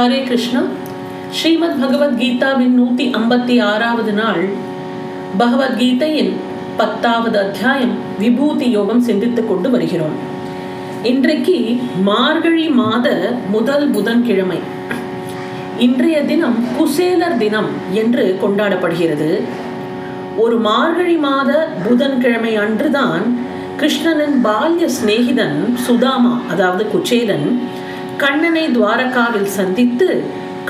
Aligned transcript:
ஹரே 0.00 0.18
கிருஷ்ணா 0.20 0.60
ஸ்ரீமத் 1.30 1.80
பகவத்கீதாவின் 1.80 2.76
நூத்தி 2.76 3.04
ஐம்பத்தி 3.14 3.54
ஆறாவது 3.62 4.12
நாள் 4.12 4.44
பகவத்கீதையின் 5.38 6.30
பத்தாவது 6.76 7.36
அத்தியாயம் 7.38 7.92
விபூதி 8.18 8.66
யோகம் 8.70 9.02
சிந்தித்துக் 9.02 9.48
கொண்டு 9.48 9.70
வருகிறோம் 9.70 10.16
இன்றைக்கு 11.02 11.56
மார்கழி 12.02 12.64
மாத 12.70 13.08
முதல் 13.50 13.86
புதன்கிழமை 13.90 14.58
இன்றைய 15.78 16.22
தினம் 16.22 16.58
குசேலர் 16.78 17.36
தினம் 17.36 17.70
என்று 17.94 18.24
கொண்டாடப்படுகிறது 18.42 19.30
ஒரு 20.36 20.58
மார்கழி 20.60 21.18
மாத 21.18 21.52
புதன்கிழமை 21.84 22.54
அன்றுதான் 22.56 23.26
கிருஷ்ணனின் 23.76 24.38
பால்ய 24.42 24.88
சிநேகிதன் 24.96 25.60
சுதாமா 25.86 26.34
அதாவது 26.48 26.84
குச்சேலன் 26.88 27.48
கண்ணனை 28.22 28.62
துவாரகாவில் 28.76 29.50
சந்தித்து 29.58 30.08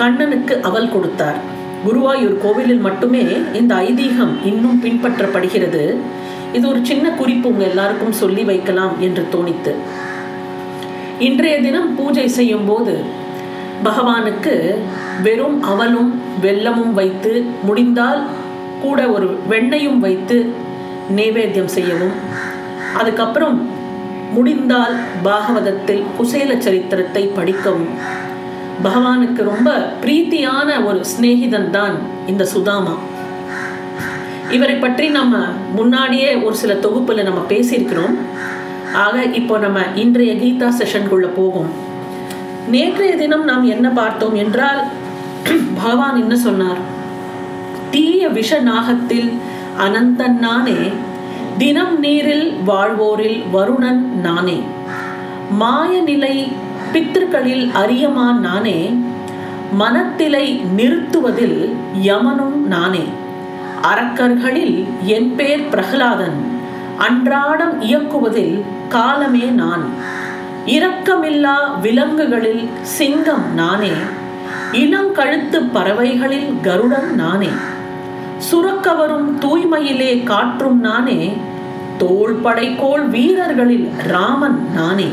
கண்ணனுக்கு 0.01 0.55
அவல் 0.69 0.91
கொடுத்தார். 0.95 1.39
குருவாயூர் 1.85 2.37
கோவிலில் 2.45 2.83
மட்டுமே 2.87 3.23
இந்த 3.61 3.73
ஐதீகம் 3.89 4.35
இன்னும் 4.51 4.79
பின்பற்றப்படுகிறது. 4.85 5.83
இது 6.57 6.65
ஒரு 6.73 6.81
சின்ன 6.91 7.07
குறிப்பு 7.21 7.47
உங்க 7.53 7.65
எல்லாருக்கும் 7.71 8.19
சொல்லி 8.21 8.43
வைக்கலாம் 8.51 8.95
என்று 9.07 9.23
தோணித்து. 9.35 9.73
இன்றைய 11.29 11.57
தினம் 11.67 11.91
பூஜை 11.99 12.27
செய்யும் 12.39 12.67
போது 12.71 12.95
பகவானுக்கு 13.87 14.55
வெறும் 15.27 15.59
அவலும் 15.73 16.11
வெல்லமும் 16.45 16.95
வைத்து 17.01 17.33
முடிந்தால் 17.69 18.23
கூட 18.85 19.01
ஒரு 19.17 19.29
வெண்ணையும் 19.53 20.01
வைத்து 20.07 20.39
நைவேத்தியம் 21.19 21.75
செய்யவும் 21.77 22.17
அதுக்கப்புறம் 23.01 23.59
முடிந்தால் 24.35 24.97
பாகவதத்தில் 25.23 26.03
குசேல 26.19 26.59
சரித்திரத்தை 26.59 27.23
படிக்கவும். 27.39 27.93
பகவானுக்கு 28.83 29.43
ரொம்ப 29.43 29.71
பிரீத்தியான 30.03 30.69
ஒரு 30.85 31.01
சிநேகிதன் 31.13 31.71
தான் 31.71 31.97
இந்த 32.27 32.45
சுதாமா. 32.45 32.95
இவரை 34.51 34.75
பற்றி 34.75 35.09
நம்ம 35.09 35.37
முன்னாடியே 35.75 36.31
ஒரு 36.35 36.55
சில 36.55 36.73
தொகுப்புல 36.75 37.23
நம்ம 37.23 37.41
பேசியிருக்கிறோம். 37.49 38.17
ஆக 39.05 39.25
இப்போ 39.41 39.59
நம்ம 39.59 39.81
இன்றைய 39.95 40.33
கீதா 40.35 40.69
செஷனுக்குள்ள 40.79 41.29
போகும். 41.35 41.71
நேற்றைய 42.69 43.13
தினம் 43.17 43.45
நாம் 43.45 43.67
என்ன 43.75 43.89
பார்த்தோம் 43.91 44.35
என்றால் 44.35 44.81
பகவான் 45.75 46.17
என்ன 46.17 46.35
சொன்னார்? 46.37 46.81
தீய 47.91 48.29
விஷ 48.29 48.61
நாகத்தில் 48.63 49.31
அனந்தன் 49.87 50.39
நானே 50.47 50.79
தினம் 51.61 51.99
நீரில் 51.99 52.59
வாழ்வோரில் 52.67 53.45
வருணன் 53.53 54.21
நானே. 54.21 54.63
மாய 55.51 56.01
நிலை 56.01 56.53
பித்திருக்களில் 56.93 57.71
அரியமான் 57.73 58.39
நானே. 58.39 58.99
மனத்திலை 59.73 60.61
நிறுத்துவதில் 60.77 61.75
யமனும் 62.03 62.55
நானே. 62.55 63.05
அரக்கர்களில் 63.83 64.87
என் 65.03 65.37
பேர் 65.37 65.69
பிரகலாதன். 65.69 66.45
அன்றாடம் 66.99 67.83
இயக்குவதில் 67.83 68.63
காலமே 68.89 69.45
நான். 69.45 69.85
இரக்கமில்லா 70.67 71.81
விலங்குகளில் 71.81 72.69
சிங்கம் 72.83 73.55
நானே. 73.55 73.93
இளங்கழுத்து 74.73 75.69
பறவைகளில் 75.73 76.61
கருடன் 76.63 77.15
நானே. 77.15 77.49
சுரக்கவரும் 78.53 79.39
தூய்மையிலே 79.41 80.25
காற்றும் 80.25 80.81
நானே. 80.81 81.49
தோள் 82.00 82.36
படைக்கோள் 82.44 83.04
வீரர்களில் 83.10 83.88
ராமன் 84.08 84.58
நானே 84.74 85.10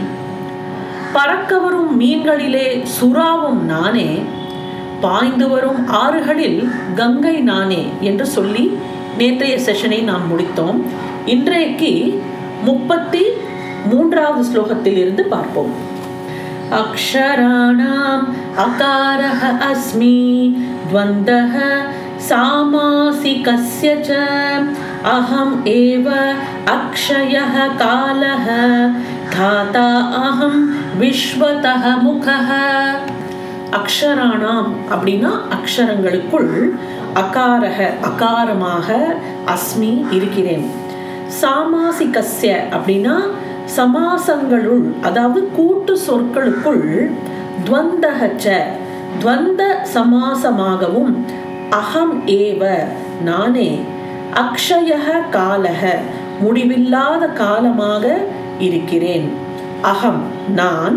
பறக்க 1.12 1.53
வரும் 1.58 1.91
மீன்களிலே 1.98 2.67
சுறாவும் 2.95 3.61
நானே 3.64 4.08
பாய்ந்து 5.00 5.47
வரும் 5.48 5.81
ஆறுகளில் 5.95 6.61
கங்கை 6.95 7.36
நானே 7.42 7.83
என்று 8.00 8.27
சொல்லி 8.27 8.64
நேற்றைய 9.19 9.55
செஷனை 9.58 10.00
நாம் 10.03 10.27
முடித்தோம் 10.31 10.78
இன்றைக்கு 11.27 11.92
முப்பத்தி 12.64 13.24
மூன்றாவது 13.85 14.45
ஸ்லோகத்தில் 14.51 14.98
இருந்து 14.98 15.24
பார்ப்போம் 15.29 15.73
அக்ஷராணாம் 16.74 18.27
அகாரஹ 18.58 19.40
அஸ்மி 19.70 20.17
द्वन्द्वः 20.85 21.55
सामासिकस्य 22.23 23.89
च 24.01 24.11
अहम् 25.08 25.55
एव 25.70 26.08
अक्षयः 26.70 27.55
कालः 27.79 28.46
धाता 29.33 29.89
अहं 30.20 30.57
विश्वतः 30.98 31.85
मुखः 32.02 32.51
அக்ஷராணாம் 33.77 34.70
அப்படின்னா 34.90 35.30
அக்ஷரங்களுக்குள் 35.57 36.51
அகாரக 37.17 37.79
அகாரமாக 38.08 38.89
அஸ்மி 39.52 39.92
இருக்கிறேன் 40.13 40.67
சாமாசிகஸ்ய 41.39 42.51
அப்படின்னா 42.74 43.17
சமாசங்களுள் 43.77 44.85
அதாவது 45.02 45.40
கூட்டு 45.51 45.95
சொற்களுக்குள் 46.07 46.85
துவந்தகச்ச 47.67 48.46
துவந்த 49.14 49.63
சமாசமாகவும் 49.95 51.13
அகம் 51.79 52.14
ஏவ 52.36 52.63
நானே 53.24 53.70
அக்ஷயக 54.42 55.08
காலக 55.36 55.83
முடிவில்லாத 56.42 57.23
காலமாக 57.42 58.05
இருக்கிறேன். 58.67 59.27
அகம் 59.92 60.21
நான் 60.59 60.95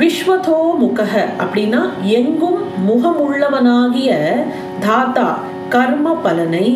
விஸ்வதோ 0.00 0.58
முகக 0.82 1.14
அப்படின்னா 1.42 1.80
எங்கும் 2.18 2.60
முகமுள்ளவனாகிய 2.88 4.10
தாத்தா 4.86 5.28
கர்ம 5.74 6.14
பலனை 6.24 6.66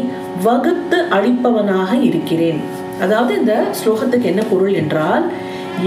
வகுத்து 0.44 0.98
அளிப்பவனாக 1.16 1.92
இருக்கிறேன். 2.08 2.60
அதாவது 3.00 3.32
இந்த 3.40 3.54
ஸ்லோகத்துக்கு 3.78 4.30
என்ன 4.32 4.42
பொருள் 4.50 4.74
என்றால் 4.82 5.24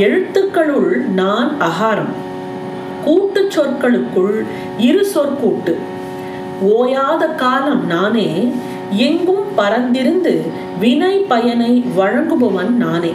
எழுத்துக்களுள் 0.06 0.92
நான் 1.22 1.50
அகாரம் 1.70 2.14
கூட்டு 3.06 3.42
சொற்களுக்குள் 3.56 4.36
இரு 4.90 5.04
சொற்கூட்டு. 5.14 5.74
ஓயாத 6.76 7.24
காலம் 7.36 7.84
நானே 7.94 8.30
எங்கும் 8.92 9.46
பறந்திருந்து 9.58 10.50
வினை 10.80 11.18
பயனை 11.18 11.86
வழங்குபவன் 11.96 12.76
நானே. 12.76 13.12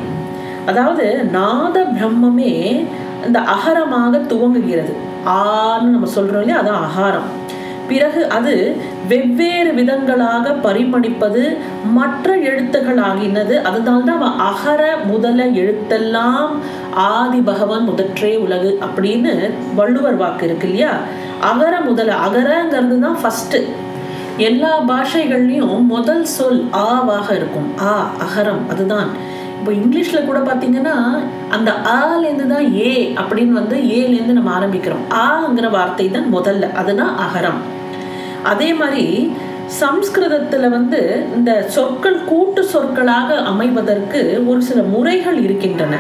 அதாவது 0.67 1.25
நாத 1.25 1.83
பிரம்மமே 1.83 2.85
இந்த 3.27 3.41
அகரமாக 3.41 4.19
துவங்குகிறது. 4.19 4.93
ஆன்னு 5.27 5.83
நம்ம 5.83 6.09
சொல்றோம் 6.17 6.41
இல்லையா? 6.41 6.62
அதான் 6.62 6.85
அகாரம். 6.85 7.53
பிறகு 7.89 8.29
அது 8.29 8.77
வெவ்வேறு 9.09 9.73
விதங்களாக 9.73 10.55
பரிமணிப்பது 10.62 11.57
மற்ற 11.93 12.37
எழுத்துகள் 12.37 12.97
ஆகினது. 12.97 13.62
அதனால்தான் 13.62 14.23
அவன் 14.23 14.39
அகர 14.39 14.97
முதல 15.06 15.47
எழுத்தெல்லாம் 15.47 16.49
ஆதி 16.95 17.39
பகவான் 17.39 17.85
முதற்றே 17.85 18.37
உலகு 18.37 18.79
அப்படின்னு 18.81 19.51
வள்ளுவர் 19.75 20.17
வாக்கு 20.17 20.45
இருக்கு 20.45 20.67
இல்லையா? 20.67 20.93
அகர 21.41 21.81
முதல 21.81 22.15
அகரங்கிறது 22.15 22.99
தான் 22.99 23.17
ஃபஸ்ட்டு 23.25 23.65
எல்லா 24.39 24.81
பாஷைகள்லையும் 24.89 25.83
முதல் 25.95 26.25
சொல் 26.25 26.65
ஆவாக 26.72 27.34
இருக்கும். 27.34 27.69
ஆ 27.81 28.11
அகரம் 28.25 28.62
அதுதான். 28.71 29.09
இப்போ 29.59 29.72
இங்கிலீஷில் 29.72 30.27
கூட 30.27 30.39
பார்த்தீங்கன்னா 30.39 30.95
அந்த 31.50 31.72
ஆலேருந்து 31.72 32.47
தான் 32.47 32.75
ஏ 32.75 33.15
அப்படின்னு 33.21 33.55
வந்து 33.61 33.77
ஏலேருந்து 33.77 34.37
நம்ம 34.39 34.50
ஆரம்பிக்கிறோம். 34.59 35.05
ஆங்கிற 35.11 35.71
வார்த்தை 35.71 36.11
தான் 36.11 36.34
முதல்ல 36.34 36.73
அதுதான் 36.73 37.15
அகரம். 37.27 37.61
அதே 38.43 38.75
மாதிரி 38.75 39.33
சம்ஸ்கிருதத்தில் 39.67 40.69
வந்து 40.69 41.27
இந்த 41.34 41.67
சொற்கள் 41.69 42.25
கூட்டு 42.25 42.65
சொற்களாக 42.65 43.37
அமைவதற்கு 43.37 44.43
ஒரு 44.47 44.62
சில 44.62 44.83
முறைகள் 44.83 45.43
இருக்கின்றன. 45.43 45.97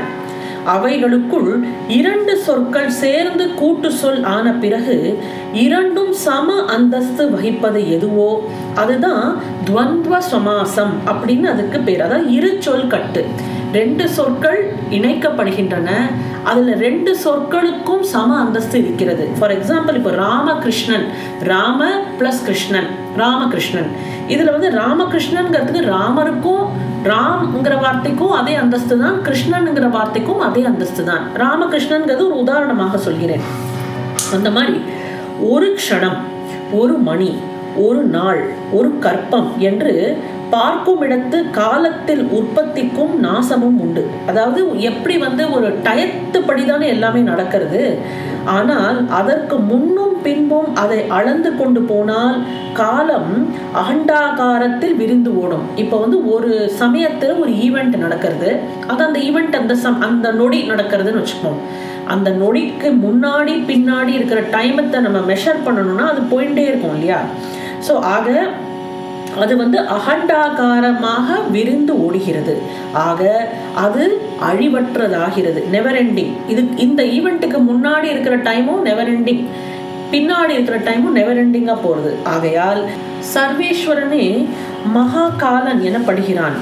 அவைகளுக்குள் 0.66 1.64
இரண்டு 1.88 2.36
சொற்கள் 2.36 2.90
சேர்ந்து 2.90 3.54
கூட்டு 3.54 3.90
சொல் 3.90 4.22
ஆன 4.22 4.52
பிறகு 4.52 5.18
இரண்டும் 5.52 6.12
சம 6.12 6.64
அந்தஸ்து 6.64 7.26
வகிப்பது 7.26 7.90
எதுவோ? 7.90 8.48
அதுதான் 8.74 9.36
துவந்த்வ 9.66 10.18
சமாசம் 10.18 10.92
அப்படின்னு 11.06 11.42
அதுக்கு 11.42 11.78
பேர். 11.78 12.00
அதான் 12.00 12.28
இரு 12.28 12.56
சொல் 12.58 12.86
கட்டு. 12.86 13.26
ரெண்டு 13.78 14.04
சொற்கள் 14.16 14.60
இணைக்கப்படுகின்றன. 14.96 15.90
அதுல 16.50 16.72
ரெண்டு 16.86 17.10
சொற்களுக்கும் 17.24 18.04
சம 18.12 18.30
அந்தஸ்து 18.44 18.76
இருக்கிறது. 18.84 19.24
ஃபார் 19.38 19.54
எக்ஸாம்பிள் 19.56 19.98
இப்போ 20.00 20.12
ராமகிருஷ்ணன் 20.24 21.06
ராம 21.50 21.88
பிளஸ் 22.18 22.42
கிருஷ்ணன் 22.48 22.90
ராமகிருஷ்ணன். 23.22 23.88
இதுல 24.34 24.52
வந்து 24.56 24.70
ராமகிருஷ்ணன்ங்கிறதுக்கு 24.80 25.82
ராமருக்கும் 25.94 26.66
ராம்ங்கிற 27.12 27.74
வார்த்தைக்கும் 27.84 28.34
அதே 28.40 28.54
அந்தஸ்து 28.60 28.94
தான் 29.04 29.16
கிருஷ்ணனுங்கிற 29.26 29.88
வார்த்தைக்கும் 29.96 30.44
அதே 30.48 30.62
அந்தஸ்து 30.70 31.02
தான். 31.10 31.24
ராமகிருஷ்ணன்கிறது 31.44 32.22
ஒரு 32.28 32.38
உதாரணமாக 32.44 33.00
சொல்கிறேன். 33.06 33.44
அந்த 34.36 34.50
மாதிரி 34.58 34.78
ஒரு 35.54 35.68
க்ஷணம் 35.80 36.20
ஒரு 36.82 36.94
மணி 37.08 37.32
ஒரு 37.86 38.02
நாள் 38.16 38.40
ஒரு 38.78 38.88
கற்பம் 39.04 39.48
என்று 39.68 39.92
பார்க்கும் 40.54 41.02
இடத்து 41.06 41.38
காலத்தில் 41.60 42.22
உற்பத்திக்கும் 42.38 43.14
நாசமும் 43.26 43.78
உண்டு. 43.84 44.02
அதாவது 44.30 44.60
எப்படி 44.90 45.14
வந்து 45.26 45.44
ஒரு 45.56 45.68
டயத்துப்படிதானே 45.86 46.86
எல்லாமே 46.94 47.22
நடக்கிறது. 47.32 47.82
ஆனால் 48.56 48.98
அதற்கு 49.18 49.56
முன்னும் 49.70 50.16
பின்பும் 50.24 50.68
அதை 50.82 50.98
அளந்து 51.18 51.50
கொண்டு 51.60 51.80
போனால் 51.90 52.36
காலம் 52.80 53.32
அகண்டாகாரத்தில் 53.80 54.96
விரிந்து 55.00 55.30
ஓடும். 55.42 55.64
இப்போ 55.82 55.96
வந்து 56.04 56.18
ஒரு 56.34 56.52
சமயத்தில் 56.82 57.40
ஒரு 57.42 57.52
ஈவெண்ட் 57.66 57.96
நடக்கிறது. 58.04 58.50
அது 58.90 59.02
அந்த 59.08 59.18
ஈவெண்ட் 59.28 59.60
அந்த 59.62 59.76
சம் 59.84 59.98
அந்த 60.08 60.30
நொடி 60.40 60.60
நடக்கிறதுன்னு 60.72 61.22
வச்சுப்போம் 61.22 61.58
அந்த 62.14 62.30
நொடிக்கு 62.42 62.88
முன்னாடி 63.06 63.54
பின்னாடி 63.70 64.12
இருக்கிற 64.18 64.40
டைமத்தை 64.56 64.98
நம்ம 65.06 65.20
மெஷர் 65.32 65.64
பண்ணணும்னா 65.66 66.06
அது 66.12 66.22
போயிட்டே 66.32 66.64
இருக்கும் 66.70 66.94
இல்லையா? 66.96 67.20
ஸோ 67.86 67.94
ஆக 68.16 68.28
அது 69.40 69.56
வந்து 69.56 69.78
அகண்டாகாரமாக 69.96 71.50
விரிந்து 71.50 72.06
ஓடுகிறது. 72.06 72.58
ஆக 72.92 73.48
அது 73.74 74.20
அழிவற்றதாகிறது. 74.50 75.68
நெவர் 75.68 75.98
எண்டிங் 76.04 76.32
இது 76.48 76.64
இந்த 76.76 77.02
ஈவெண்ட்டுக்கு 77.02 77.58
முன்னாடி 77.70 78.02
இருக்கிற 78.02 78.36
டைமும் 78.36 78.80
நெவர் 78.80 79.10
எண்டிங் 79.12 79.44
பின்னாடி 80.12 80.48
இருக்கிற 80.48 80.78
டைமும் 80.78 81.16
நெவர் 81.18 81.40
எண்டிங்காக 81.46 81.76
போகிறது 81.82 82.16
ஆகையால் 82.24 82.82
சர்வேஸ்வரனே 83.34 84.46
மகாகாலன் 84.94 85.80
எனப்படுகிறான். 85.88 86.58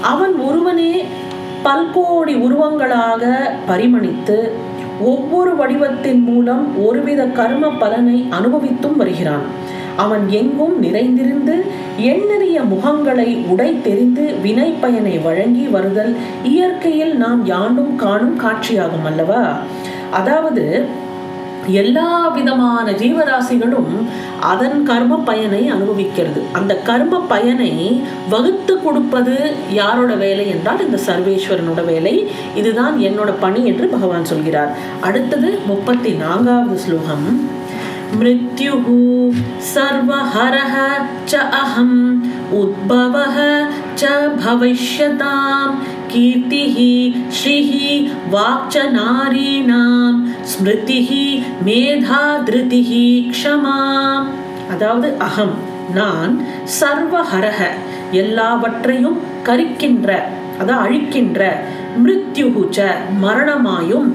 அவன் 0.00 0.34
ஒருவனே 0.38 1.04
பல்கோடி 1.64 2.34
உருவங்களாக 2.46 3.24
பரிமணித்து 3.68 4.38
ஒவ்வொரு 5.00 5.52
வடிவத்தின் 5.56 6.22
மூலம் 6.24 6.86
ஒருவித 6.86 7.24
கர்ம 7.24 7.70
பலனை 7.70 8.26
அனுபவித்தும் 8.30 8.96
வருகிறான். 8.96 9.46
அவன் 9.96 10.28
எங்கும் 10.28 10.82
நிறைந்திருந்து 10.82 11.64
எண்ணறிய 11.98 12.60
முகங்களை 12.72 13.46
உடை 13.46 13.80
தெரிந்து 13.82 14.34
வினை 14.42 14.74
பயனை 14.80 15.18
வழங்கி 15.18 15.66
வருதல் 15.66 16.16
இயற்கையில் 16.42 17.16
நாம் 17.16 17.46
யாண்டும் 17.46 17.96
காணும் 17.96 18.40
காட்சியாகும் 18.40 19.04
அல்லவா? 19.04 19.56
அதாவது 20.10 20.84
எல்லா 21.66 22.28
விதமான 22.28 22.92
ஜீவராசிகளும் 22.92 23.92
அதன் 24.40 24.82
கர்ம 24.82 25.16
பயனை 25.16 25.68
அனுபவிக்கிறது. 25.68 26.42
அந்த 26.52 26.76
கர்ம 26.76 27.20
பயனை 27.20 28.02
வகுத்து 28.30 28.82
கொடுப்பது 28.82 29.52
யாரோட 29.72 30.14
வேலை 30.14 30.48
என்றால் 30.48 30.84
இந்த 30.86 30.98
சர்வேஸ்வரனோட 31.06 31.84
வேலை. 31.84 32.30
இதுதான் 32.54 32.98
என்னோட 32.98 33.34
பணி 33.40 33.66
என்று 33.66 33.88
பகவான் 33.88 34.24
சொல்கிறார். 34.24 34.76
அடுத்தது 35.00 35.58
முப்பத்தி 35.66 36.12
நான்காவது 36.12 36.78
ஸ்லோகம். 36.78 37.62
मृत्युः 38.19 38.87
सर्वहरः 39.69 40.73
च 41.25 41.35
अहम् 41.59 41.97
उद्भवः 42.59 43.37
च 43.95 44.11
भविष्यतां 44.39 45.67
कीर्तिः 46.11 46.77
श्रीः 47.37 47.71
वाक् 48.31 48.69
च 48.73 48.85
नारीणां 48.91 50.11
स्मृतिः 50.51 51.09
मेधा 51.65 52.21
धृतिः 52.49 52.91
क्षमा 53.31 53.79
அதாவது 54.73 55.07
அகம் 55.25 55.53
நான் 55.95 56.33
சர்வஹரக 56.79 57.59
எல்லாவற்றையும் 58.21 59.17
கரிக்கின்ற 59.47 60.09
அதான் 60.61 60.81
அழிக்கின்ற 60.85 61.41
மிருத்யுகுச்ச 62.01 62.79
மரணமாயும் 63.23 64.07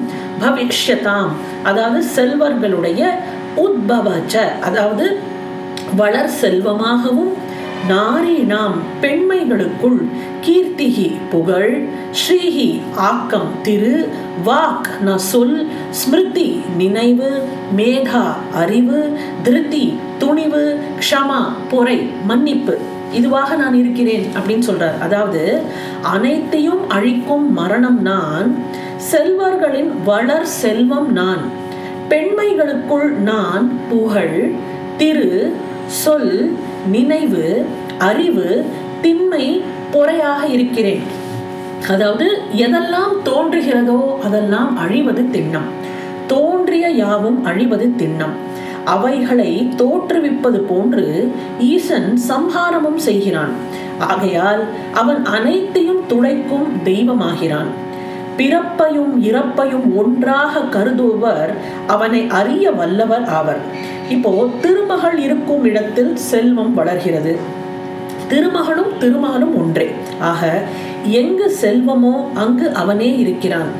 பவிஷ்யதாம் 0.43 1.32
அதாவது 1.69 2.00
செல்வர்களுடைய 2.14 3.02
உத்பவச்ச. 3.65 4.35
அதாவது 4.61 5.06
வளர் 5.95 6.33
செல்வமாகவும் 6.41 7.31
நாம் 8.53 8.75
பெண்மைகளுக்குள் 9.01 10.00
கீர்த்திகி 10.45 11.07
புகழ் 11.31 11.88
ஸ்ரீஹி 12.19 12.67
ஆக்கம் 12.95 13.51
திரு 13.63 14.09
வாக் 14.45 14.89
ந 15.06 15.15
சொல் 15.15 15.67
ஸ்மிருதி 15.89 16.61
நினைவு 16.77 17.29
மேகா 17.77 18.23
அறிவு 18.53 19.00
திருத்தி 19.44 19.85
துணிவு 20.17 20.63
க்ஷமா 21.00 21.41
பொறை 21.69 21.97
மன்னிப்பு. 22.25 22.77
இதுவாக 23.19 23.56
நான் 23.61 23.77
இருக்கிறேன் 23.81 24.25
அப்படின்னு 24.38 24.67
சொல்றார். 24.69 25.00
அதாவது 25.00 25.44
அனைத்தையும் 26.01 26.89
அழிக்கும் 26.89 27.53
மரணம் 27.53 28.01
நான் 28.01 28.50
செல்வர்களின் 29.11 29.91
வளர் 30.06 30.51
செல்வம் 30.61 31.11
நான். 31.11 31.44
பெண்மைகளுக்குள் 32.09 33.09
நான் 33.29 33.65
புகழ் 33.89 34.51
திரு 34.97 35.56
சொல் 35.85 36.57
நினைவு 36.91 37.65
அறிவு 38.00 38.65
திண்மை 39.01 39.61
பொறையாக 39.94 40.44
இருக்கிறேன். 40.50 41.01
அதாவது 41.89 42.41
எதெல்லாம் 42.56 43.13
தோன்றுகிறதோ 43.25 44.19
அதெல்லாம் 44.19 44.77
அழிவது 44.77 45.21
திண்ணம். 45.21 45.69
தோன்றிய 46.27 46.88
யாவும் 46.89 47.45
அழிவது 47.45 47.94
திண்ணம். 47.97 48.35
அவைகளை 48.85 49.69
தோற்றுவிப்பது 49.77 50.59
போன்று 50.69 51.31
ஈசன் 51.59 52.19
சம்ஹாரமும் 52.29 53.00
செய்கிறான். 53.07 53.53
ஆகையால் 54.00 54.63
அவன் 54.94 55.25
அனைத்தையும் 55.25 56.03
துடைக்கும் 56.07 56.67
தெய்வமாகிறான். 56.83 57.88
பிறப்பையும் 58.39 59.13
இறப்பையும் 59.21 59.95
ஒன்றாக 59.95 60.59
கருதுபவர் 60.59 61.53
அவனை 61.88 62.27
அறிய 62.30 62.71
வல்லவர் 62.71 63.25
ஆவர். 63.25 63.57
இப்போ 64.09 64.50
திருமகள் 64.62 65.18
இருக்கும் 65.18 65.63
இடத்தில் 65.63 66.15
செல்வம் 66.15 66.74
வளர்கிறது. 66.74 67.38
திருமகனும் 68.30 68.94
திருமகனும் 69.00 69.56
ஒன்றே. 69.56 69.89
ஆக 70.19 70.62
எங்கு 71.06 71.57
செல்வமோ 71.62 72.33
அங்கு 72.33 72.74
அவனே 72.74 73.18
இருக்கிறான். 73.18 73.71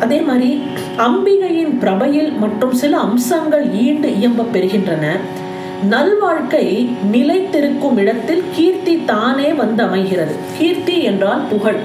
அதே 0.00 0.20
மாதிரி 0.20 0.62
அம்பிகையின் 0.98 1.78
பிரபையில் 1.78 2.32
மற்றும் 2.32 2.72
சில 2.72 2.98
அம்சங்கள் 2.98 3.72
ஈண்டு 3.72 4.08
இயம்ப 4.08 4.44
பெறுகின்றன. 4.52 5.06
நல்வாழ்க்கை 5.90 6.88
நிலைத்திருக்கும் 7.12 7.96
இடத்தில் 7.96 8.44
கீர்த்தி 8.54 9.04
தானே 9.04 9.52
வந்து 9.52 9.82
அமைகிறது. 9.82 10.34
கீர்த்தி 10.58 11.02
என்றால் 11.02 11.42
புகழ். 11.50 11.80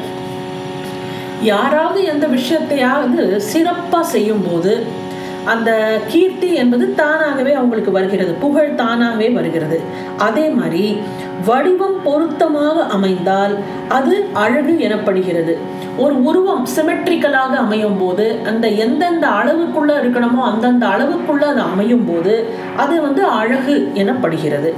யாராவது 1.42 2.04
எந்த 2.04 2.28
விஷயத்தையாவது 2.28 3.36
சிறப்பாக 3.36 4.04
செய்யும் 4.04 4.44
போது 4.52 5.04
அந்த 5.46 6.00
கீர்த்தி 6.08 6.54
என்பது 6.54 6.96
தானாகவே 6.96 7.54
அவங்களுக்கு 7.54 7.92
வருகிறது. 7.92 8.34
புகழ் 8.34 8.76
தானாகவே 8.76 9.30
வருகிறது. 9.30 9.82
அதே 10.18 10.50
மாதிரி 10.50 10.98
வடிவம் 11.46 12.04
பொருத்தமாக 12.04 12.84
அமைந்தால் 12.84 13.58
அது 13.88 14.26
அழகு 14.34 14.74
எனப்படுகிறது. 14.80 15.58
ஒரு 15.98 16.24
உருவம் 16.24 16.66
சிமெட்ரிக்கலாக 16.76 17.54
அமையும் 17.56 17.98
போது 17.98 18.40
அந்த 18.46 18.68
எந்தெந்த 18.68 19.28
அளவுக்குள்ள 19.28 19.92
இருக்கணுமோ 20.02 20.42
அந்தந்த 20.42 20.88
அளவுக்குள்ள 20.88 21.40
அது 21.40 21.62
அமையும் 21.62 22.06
போது 22.06 22.50
அது 22.78 23.02
வந்து 23.02 23.24
அழகு 23.26 23.92
எனப்படுகிறது. 23.94 24.74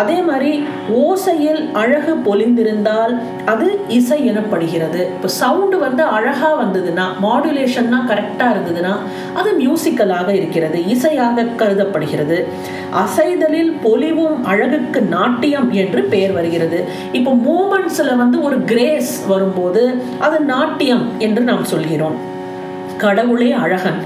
அதே 0.00 0.18
மாதிரி 0.28 0.52
ஓசையில் 1.02 1.60
அழகு 1.82 2.12
பொலிந்திருந்தால் 2.26 3.14
அது 3.52 3.66
இசை 3.98 4.18
எனப்படுகிறது. 4.30 5.00
இப்போ 5.16 5.28
சவுண்டு 5.40 5.78
வந்து 5.78 6.02
அழகாக 6.16 6.54
வந்ததுன்னா 6.62 7.06
மாடுலேஷன்னா 7.24 8.00
கரெக்டாக 8.10 8.52
இருந்ததுன்னா 8.54 8.94
அது 9.34 9.50
மியூசிக்கலாக 9.62 10.28
இருக்கிறது 10.40 10.80
இசையாக 10.94 11.46
கருதப்படுகிறது. 11.62 12.38
அசைதலில் 13.02 13.72
பொலிவும் 13.82 14.44
அழகுக்கு 14.44 15.02
நாட்டியம் 15.16 15.70
என்று 15.82 16.02
பெயர் 16.14 16.32
வருகிறது. 16.32 16.80
இப்போ 17.12 17.32
மூமெண்ட்ஸில் 17.48 18.16
வந்து 18.16 18.42
ஒரு 18.42 18.58
கிரேஸ் 18.72 19.14
வரும்போது 19.32 19.84
அது 20.20 20.38
நாட்டியம் 20.54 21.04
என்று 21.18 21.42
நாம் 21.50 21.64
சொல்கிறோம். 21.64 22.18
கடவுளே 23.04 23.50
அழகன். 23.64 24.00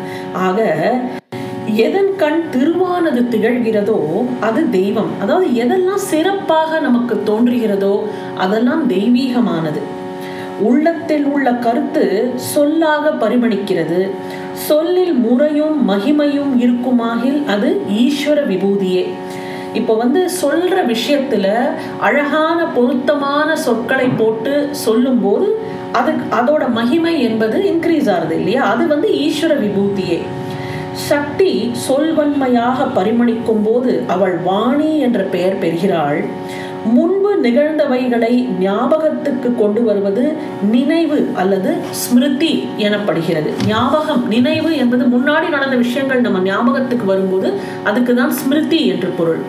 ஆக 0.46 0.58
எதன் 1.82 2.10
கண் 2.16 2.40
திருவானது 2.52 3.20
திகழ்கிறதோ 3.32 3.96
அது 4.40 4.60
தெய்வம். 4.70 5.10
அதாவது 5.22 5.46
எதெல்லாம் 5.62 6.02
சிறப்பாக 6.10 6.78
நமக்கு 6.80 7.14
தோன்றுகிறதோ 7.28 7.94
அதெல்லாம் 8.36 8.82
தெய்வீகமானது. 8.90 9.80
உள்ளத்தில் 10.68 11.24
உள்ள 11.24 11.48
கருத்து 11.64 12.04
சொல்லாக 12.52 13.10
பரிமணிக்கிறது. 13.22 14.00
சொல்லில் 14.68 15.14
முறையும் 15.24 15.78
மகிமையும் 15.90 16.52
இருக்குமாகில் 16.64 17.40
அது 17.54 17.70
ஈஸ்வர 18.02 18.38
விபூதியே. 18.52 19.04
இப்போ 19.74 19.94
வந்து 19.94 20.20
சொல்ற 20.42 20.76
விஷயத்துல 20.92 21.46
அழகான 22.00 22.58
பொருத்தமான 22.76 23.56
சொற்களை 23.66 24.08
போட்டு 24.20 24.54
சொல்லும்போது 24.86 25.48
அது 25.92 26.12
அதோட 26.38 26.64
மகிமை 26.78 27.14
என்பது 27.22 27.58
இன்க்ரீஸ் 27.72 28.10
ஆகுது 28.14 28.36
இல்லையா? 28.36 28.62
அது 28.72 28.86
வந்து 28.86 29.08
ஈஸ்வர 29.26 29.54
விபூதியே. 29.64 30.18
சக்தி 31.08 31.50
சொல்வன்மையாக 31.88 32.86
பரிமணிக்கும் 32.94 33.62
போது 33.64 34.04
அவள் 34.06 34.36
வாணி 34.44 34.98
என்ற 34.98 35.22
பெயர் 35.22 35.58
பெறுகிறாள். 35.58 36.24
முன்பு 36.84 37.30
நிகழ்ந்தவைகளை 37.42 38.32
ஞாபகத்துக்கு 38.60 39.54
கொண்டு 39.54 39.82
வருவது 39.84 40.24
நினைவு 40.70 41.28
அல்லது 41.34 41.74
ஸ்மிருதி 41.90 42.52
எனப்படுகிறது. 42.78 43.50
ஞாபகம் 43.66 44.28
நினைவு 44.28 44.76
என்பது 44.76 45.04
முன்னாடி 45.04 45.48
நடந்த 45.48 45.76
விஷயங்கள் 45.76 46.20
நம்ம 46.20 46.38
ஞாபகத்துக்கு 46.38 47.06
வரும்போது 47.06 47.52
அதுக்கு 47.84 48.14
தான் 48.14 48.30
ஸ்மிருதி 48.30 48.86
என்று 48.86 49.08
பொருள். 49.08 49.42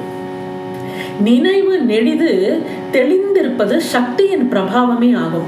நினைவு 1.19 1.77
நெடிது 1.91 2.61
தெளிந்திருப்பது 2.91 3.77
சக்தியின் 3.77 4.49
பிரபாவமே 4.51 5.11
ஆகும். 5.17 5.47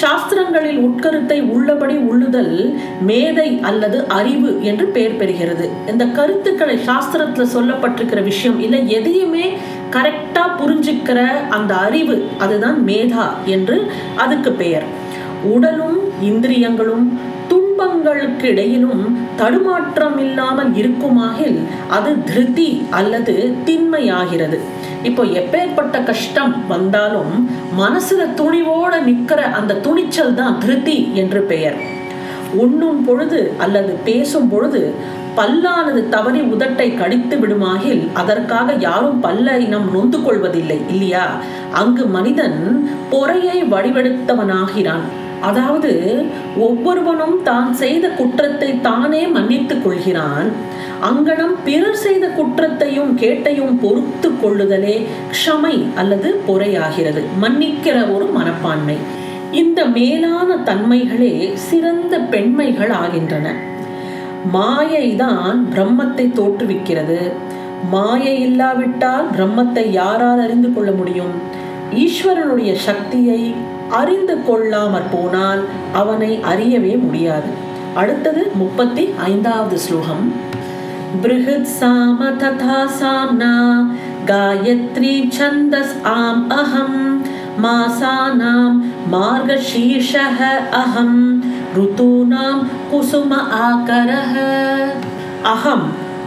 சாஸ்திரங்களில் 0.00 0.78
உட்கருத்தை 0.78 1.40
உள்ளபடி 1.40 1.96
உள்ளுதல் 1.96 2.78
மேதை 3.00 3.58
அல்லது 3.62 4.08
அறிவு 4.08 4.64
என்று 4.64 4.86
பெயர் 4.86 5.16
பெறுகிறது. 5.16 5.68
இந்த 5.88 6.04
கருத்துக்களை 6.04 6.78
சாஸ்திரத்துல 6.78 7.46
சொல்லப்பட்டிருக்கிற 7.54 8.22
விஷயம் 8.22 8.60
இல்லை 8.60 8.90
எதையுமே 8.90 9.52
கரெக்டா 9.90 10.44
புரிஞ்சுக்கிற 10.58 11.18
அந்த 11.48 11.74
அறிவு 11.76 12.28
அதுதான் 12.38 12.84
மேதா 12.86 13.26
என்று 13.44 13.90
அதுக்கு 14.16 14.52
பெயர். 14.52 14.86
உடலும் 15.44 15.98
இந்திரியங்களும் 16.22 17.20
துன்பங்களுக்கு 17.80 18.46
இடையிலும் 18.48 19.04
தடுமாற்றம் 19.36 20.18
இல்லாமல் 20.24 20.72
இருக்குமாகில் 20.80 21.58
அது 21.96 22.10
திருதி 22.24 22.70
அல்லது 22.98 23.34
திண்மையாகிறது. 23.66 24.58
இப்போ 25.08 25.22
எப்பேற்பட்ட 25.40 25.96
கஷ்டம் 26.08 26.54
வந்தாலும் 26.72 27.34
மனசுல 27.78 28.26
துணிவோட 28.40 28.92
நிக்கிற 29.08 29.40
அந்த 29.58 29.78
துணிச்சல் 29.86 30.36
தான் 30.40 30.58
திருதி 30.58 30.98
என்று 31.14 31.42
பெயர். 31.52 31.78
உண்ணும் 32.62 33.00
பொழுது 33.04 33.40
அல்லது 33.58 33.92
பேசும் 34.08 34.48
பொழுது 34.48 34.82
பல்லானது 35.36 36.00
தவறி 36.14 36.40
உதட்டை 36.54 36.86
கடித்து 37.00 37.36
விடுமாகில் 37.38 38.02
அதற்காக 38.20 38.72
யாரும் 38.86 39.20
பல்லை 39.20 39.58
நம் 39.64 39.88
நொந்து 39.94 40.18
கொள்வதில்லை 40.22 40.78
இல்லையா? 40.92 41.26
அங்கு 41.80 42.06
மனிதன் 42.16 42.58
பொறையை 43.10 43.58
வடிவெடுத்தவனாகிறான். 43.74 45.06
அதாவது 45.40 45.92
ஒவ்வொருவனும் 46.58 47.42
தான் 47.42 47.72
செய்த 47.74 48.08
குற்றத்தை 48.08 48.80
தானே 48.80 49.26
மன்னித்துக் 49.26 49.84
கொள்கிறான். 49.84 50.48
அங்கனம் 51.08 51.54
பிறர் 51.64 51.96
செய்த 51.96 52.28
குற்றத்தையும் 52.28 53.18
கேட்டையும் 53.18 53.78
பொறுத்து 53.82 54.28
கொள்ளுதலே 54.28 55.06
க்ஷமை 55.34 55.76
அல்லது 55.94 56.40
பொறையாகிறது. 56.48 57.22
மன்னிக்கிற 57.42 58.14
ஒரு 58.14 58.24
மனப்பான்மை. 58.24 58.96
இந்த 59.52 59.84
மேலான 59.84 60.56
தன்மைகளே 60.56 61.52
சிறந்த 61.54 62.18
பெண்மைகள் 62.18 62.90
ஆகின்றன. 62.90 63.54
மாயைதான் 64.52 65.58
பிரம்மத்தை 65.74 66.26
தோற்றுவிக்கிறது. 66.40 67.32
மாயை 67.90 68.40
இல்லாவிட்டால் 68.40 69.26
பிரம்மத்தை 69.36 69.84
யாரால் 69.90 70.40
அறிந்து 70.40 70.72
கொள்ள 70.72 70.90
முடியும்? 70.90 71.34
ஈஸ்வரனுடைய 72.04 72.72
சக்தியை 72.72 73.54
அறிந்து 73.90 74.44
கொள்ளாமற் 74.48 75.10
போனால் 75.12 75.64
அவனை 75.92 76.40
அறியவே 76.52 76.94
முடியாது. 77.00 77.50
அடுத்தது 77.94 78.50
முப்பத்தி 78.54 79.14
ஐந்தாவது 79.18 79.78
ஸ்லோகம். 79.78 80.24
பிருஹத் 81.22 81.70
சாம 81.80 82.26
ததா 82.42 82.80
சாம்னா 83.00 83.54
காயத்ரி 84.26 85.30
சந்தஸ் 85.38 85.94
ஆம் 86.02 86.50
அகம் 86.50 87.00
மாசானாம் 87.62 88.76
மார்கசீர்ஷः 89.12 90.38
அஹம் 90.82 91.18
ருதூனாம் 91.76 92.62
குசும 92.90 93.36
ஆகரஹ 93.66 94.34
அகம் 95.42 95.86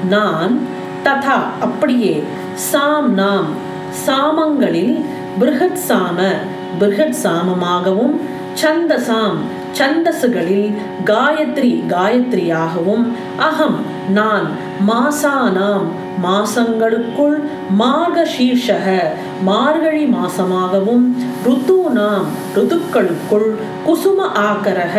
நான் 0.10 0.60
ததா 1.04 1.38
அப்படியே 1.60 2.24
சாம் 2.54 3.14
நாம் 3.14 3.48
சாமங்களில் 4.06 4.96
பிருகத் 5.40 5.82
சாம 5.88 6.20
பிருகத் 6.80 7.20
சாமமாகவும் 7.24 8.16
சந்தசாம் 8.62 9.38
சந்தசுகளில் 9.78 10.72
காயத்ரி 11.06 11.72
காயத்ரியாகவும் 11.88 13.06
அகம் 13.40 13.78
நான் 14.12 14.48
மாசானாம் 14.88 15.88
மாசங்களுக்குள் 16.24 17.38
மார்கசீர்ஷக 17.80 18.88
மார்கழி 19.44 20.06
மாசமாகவும் 20.10 21.06
ருத்துனாம் 21.46 22.28
ருத்துக்களுக்குள் 22.56 23.50
குசும 23.86 24.28
ஆக்கரக 24.44 24.96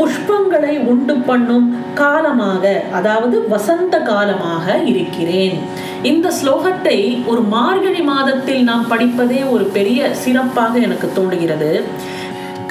புஷ்பங்களை 0.00 0.74
உண்டு 0.90 1.14
பண்ணும் 1.28 1.66
காலமாக 1.94 2.64
அதாவது 2.98 3.36
வசந்த 3.48 3.94
காலமாக 4.10 4.76
இருக்கிறேன். 4.92 5.56
இந்த 6.02 6.28
ஸ்லோகத்தை 6.38 6.98
ஒரு 7.30 7.42
மார்கழி 7.54 8.02
மாதத்தில் 8.12 8.62
நாம் 8.62 8.86
படிப்பதே 8.92 9.40
ஒரு 9.54 9.64
பெரிய 9.76 10.10
சிறப்பாக 10.22 10.74
எனக்கு 10.86 11.08
தோன்றுகிறது. 11.18 11.72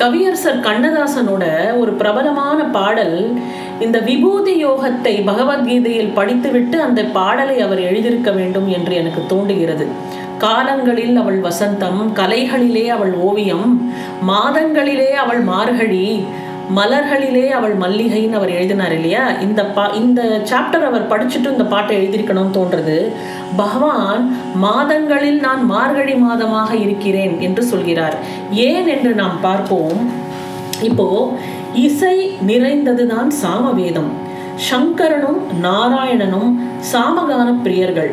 கவியரசர் 0.02 0.64
கண்ணதாசனோட 0.66 1.46
ஒரு 1.80 1.92
பிரபலமான 2.02 2.60
பாடல் 2.76 3.18
இந்த 3.86 3.98
விபூதி 4.00 4.54
யோகத்தை 4.66 5.14
பகவத்கீதையில் 5.30 6.16
படித்துவிட்டு 6.20 6.78
அந்த 6.82 7.02
பாடலை 7.18 7.58
அவர் 7.66 7.82
எழுதியிருக்க 7.90 8.32
வேண்டும் 8.32 8.68
என்று 8.78 8.94
எனக்கு 8.96 9.22
தோன்றுகிறது. 9.28 9.88
காலங்களில் 10.46 11.16
அவள் 11.18 11.40
வசந்தம் 11.48 12.02
கலைகளிலே 12.20 12.86
அவள் 12.96 13.14
ஓவியம் 13.28 13.70
மாதங்களிலே 14.28 15.10
அவள் 15.24 15.42
மார்கழி 15.50 16.06
மலர்களிலே 16.76 17.50
அவள் 17.50 17.78
மல்லிகைன்னு 17.78 18.32
அவர் 18.32 18.50
எழுதினார் 18.50 18.94
இல்லையா? 18.94 19.32
இந்த 19.32 19.66
பா 19.66 19.86
இந்த 19.88 20.22
சாப்டர் 20.52 20.86
அவர் 20.90 21.10
படிச்சுட்டு 21.12 21.52
இந்த 21.52 21.66
பாட்டை 21.66 21.94
எழுதியிருக்கணும்னு 21.98 22.58
தோன்றது. 22.58 22.98
பகவான் 23.56 24.24
மாதங்களில் 24.56 25.40
நான் 25.40 25.66
மார்கழி 25.66 26.14
மாதமாக 26.14 26.82
இருக்கிறேன் 26.82 27.42
என்று 27.42 27.64
சொல்கிறார். 27.64 28.18
ஏன் 28.52 28.88
என்று 28.88 29.14
நாம் 29.14 29.38
பார்ப்போம். 29.42 30.02
இப்போ 30.82 31.38
இசை 31.74 32.16
நிறைந்ததுதான் 32.48 33.28
சாமவேதம். 33.28 34.12
சங்கரனும் 34.70 35.42
நாராயணனும் 35.64 36.52
சாமகான 36.92 37.50
பிரியர்கள். 37.66 38.12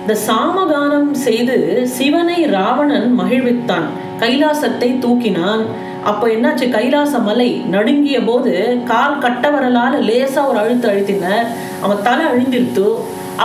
இந்த 0.00 0.16
சாமகானம் 0.28 1.12
செய்து 1.12 1.56
சிவனை 1.86 2.44
ராவணன் 2.44 3.08
மகிழ்வித்தான். 3.20 3.86
கைலாசத்தை 4.20 4.98
தூக்கினான். 4.98 5.64
அப்போ 6.10 6.26
என்னாச்சு? 6.34 6.66
கைலாச 6.76 7.18
மலை 7.28 7.48
நடுங்கிய 7.74 8.18
போது 8.24 8.52
கால் 8.90 9.22
கட்ட 9.24 9.44
வரலால 9.54 9.94
லேசா 10.08 10.42
ஒரு 10.50 10.58
அழுத்து 10.62 10.86
அழுத்தினர் 10.92 11.46
அவன் 11.84 12.02
தலை 12.02 12.24
அழுந்திருத்து 12.32 12.86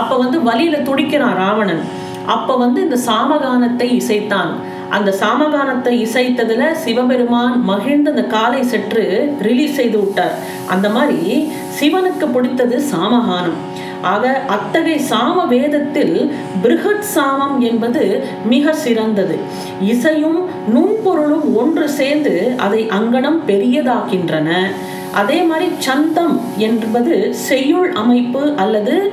அப்போ 0.00 0.14
வந்து 0.16 0.38
வலியில 0.50 0.76
துடிக்கிறான் 0.88 1.38
ராவணன். 1.42 1.82
அப்போ 2.34 2.52
வந்து 2.56 2.80
இந்த 2.82 2.98
சாமகானத்தை 3.08 3.86
இசைத்தான். 4.00 4.52
அந்த 4.96 5.10
சாமகானத்தை 5.20 5.92
இசைத்ததுல 6.06 6.64
சிவபெருமான் 6.84 7.54
மகிழ்ந்து 7.70 8.12
அந்த 8.14 8.24
காலை 8.36 8.62
சற்று 8.72 9.04
ரிலீஸ் 9.46 9.78
செய்து 9.78 9.98
விட்டார். 10.00 10.34
அந்த 10.68 10.88
மாதிரி 10.96 11.20
சிவனுக்கு 11.80 12.26
பிடித்தது 12.36 12.78
சாமகானம். 12.92 13.58
ஆக 14.02 14.40
அத்தகைய 14.48 15.00
சாம 15.10 15.46
வேதத்தில் 15.48 16.34
பிருகத் 16.62 17.04
சாமம் 17.14 17.58
என்பது 17.58 18.24
மிக 18.44 18.72
சிறந்தது. 18.72 19.38
இசையும் 19.80 20.46
நுண்பொருளும் 20.74 21.54
ஒன்று 21.54 21.88
சேர்ந்து 21.88 22.54
அதை 22.56 22.86
அங்கனம் 22.86 23.40
பெரியதாக்கின்றன. 23.46 24.54
அதே 25.14 25.42
மாதிரி 25.42 25.70
சந்தம் 25.78 26.40
என்பது 26.56 27.34
செய்யுள் 27.34 27.92
அமைப்பு 27.92 28.52
அல்லது 28.56 29.12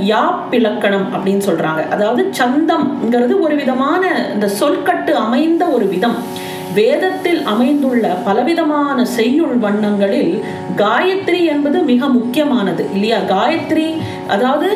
யாப்பிலக்கணம் 0.00 1.06
அப்படின்னு 1.12 1.42
சொல்றாங்க. 1.46 1.88
அதாவது 1.88 2.30
சந்தம்ங்கிறது 2.38 3.40
ஒரு 3.40 3.54
விதமான 3.56 4.28
இந்த 4.32 4.50
சொற்கட்டு 4.60 5.10
அமைந்த 5.10 5.64
ஒரு 5.64 5.86
விதம். 5.86 6.14
வேதத்தில் 6.76 7.42
அமைந்துள்ள 7.44 8.06
பலவிதமான 8.24 9.04
செய்யுள் 9.16 9.56
வண்ணங்களில் 9.56 10.32
காயத்ரி 10.76 11.44
என்பது 11.46 11.78
மிக 11.82 12.08
முக்கியமானது 12.08 12.88
இல்லையா? 12.92 13.18
காயத்ரி 13.28 13.88
அதாவது 14.26 14.68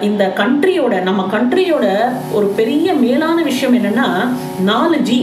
இந்த 0.00 0.32
கண்ட்ரியோட 0.36 1.02
நம்ம 1.02 1.28
கண்ட்ரியோட 1.32 1.86
ஒரு 2.32 2.46
பெரிய 2.56 2.94
மேலான 2.94 3.42
விஷயம் 3.42 3.74
என்னன்னா 3.74 4.08
நாலு 4.60 4.98
ஜி. 5.00 5.20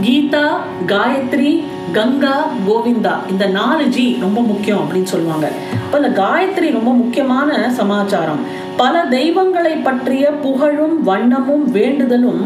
கீதா 0.00 0.46
காயத்ரி 0.86 1.50
கங்கா 1.96 2.34
கோவிந்தா 2.66 3.12
இந்த 3.32 3.44
நாலு 3.58 3.84
ஜி 3.94 4.04
ரொம்ப 4.24 4.40
முக்கியம் 4.48 4.80
அப்படின்னு 4.82 5.12
சொல்லுவாங்க. 5.12 5.46
இப்போ 5.84 5.96
இந்த 6.00 6.10
காயத்ரி 6.20 6.68
ரொம்ப 6.76 6.90
முக்கியமான 7.02 7.50
சமாச்சாரம். 7.78 8.42
பல 8.80 9.00
தெய்வங்களை 9.16 9.72
பற்றிய 9.86 10.24
புகழும் 10.44 10.96
வண்ணமும் 11.08 11.64
வேண்டுதலும் 11.78 12.42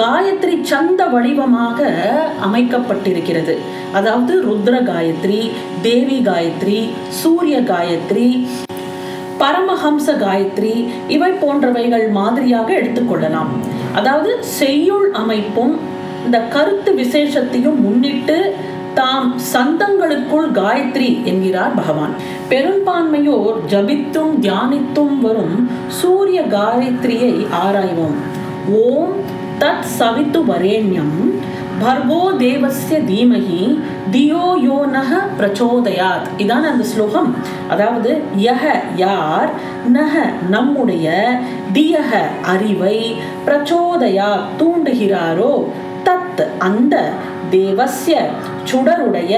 காயத்ரி 0.00 0.56
சந்த 0.70 1.02
வடிவமாக 1.14 1.90
அமைக்கப்பட்டிருக்கிறது. 2.46 3.54
அதாவது 3.98 4.34
ருத்ர 4.48 4.74
காயத்ரி 4.90 5.40
தேவி 5.86 6.18
காயத்ரி 6.30 6.80
சூரிய 7.20 7.58
காயத்ரி 7.72 8.28
பரமஹம்ச 9.42 10.06
காயத்ரி 10.24 10.74
இவை 11.16 11.30
போன்றவைகள் 11.42 12.06
மாதிரியாக 12.18 12.68
எடுத்துக்கொள்ளலாம் 12.80 13.52
அதாவது 13.98 14.30
செய்யுள் 14.58 15.06
அமைப்பும் 15.22 15.74
இந்த 16.24 16.38
கருத்து 16.54 16.90
விசேஷத்தையும் 17.02 17.78
முன்னிட்டு 17.84 18.38
தாம் 18.98 19.30
சந்தங்களுக்குள் 19.52 20.48
காயத்ரி 20.58 21.10
என்கிறார் 21.30 21.76
பகவான். 21.80 22.14
பெரும்பான்மையோர் 22.50 23.58
ஜபித்தும் 23.72 24.32
தியானித்தும் 24.44 25.18
வரும் 25.24 25.58
சூரிய 25.98 26.40
காயத்ரியை 26.56 27.34
ஆராய்வோம். 27.64 28.18
ஓம் 28.82 29.14
தத் 29.62 29.86
சவித்து 29.98 30.40
வரேண்யம் 30.50 31.16
பர்கோ 31.82 32.22
தேவஸ்ய 32.42 32.96
தீமகி 33.10 33.62
தியோ 34.12 34.46
யோ 34.66 34.78
நக 34.94 35.10
பிரச்சோதயாத். 35.38 36.28
இதான் 36.42 36.66
அந்த 36.70 36.84
ஸ்லோகம். 36.92 37.30
அதாவது 37.72 38.12
யஹ 38.46 38.64
யார் 39.02 39.50
நக 39.96 40.14
நம்முடைய 40.54 41.06
தியக 41.76 42.12
அறிவை 42.54 42.98
பிரச்சோதயா 43.46 44.30
தூண்டுகிறாரோ 44.60 45.52
தத் 46.08 46.42
அந்த 46.68 46.94
தேவஸ்ய 47.50 48.14
சுடருடைய 48.70 49.34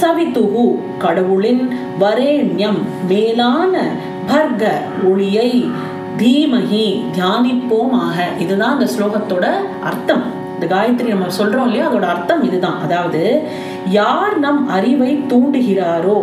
சவிதுகு 0.00 0.64
கடவுளின் 0.98 1.68
வரேண்யம் 2.00 2.80
மேலான 3.08 3.74
பர்க 4.26 4.72
ஒளியை 5.10 5.50
தீமகி 6.18 6.86
தியானிப்போமாக. 7.16 8.16
இதுதான் 8.38 8.78
அந்த 8.78 8.92
ஸ்லோகத்தோட 8.92 9.46
அர்த்தம். 9.82 10.35
இந்த 10.56 10.66
காயத்ரி 10.74 11.08
நம்ம 11.14 11.26
சொல்றோம் 11.38 11.66
இல்லையா? 11.68 11.86
அதோட 11.90 12.06
அர்த்தம் 12.14 12.42
இதுதான். 12.42 12.78
அதாவது 12.80 13.22
யார் 13.90 14.38
நம் 14.38 14.68
அறிவை 14.68 15.12
தூண்டுகிறாரோ 15.32 16.18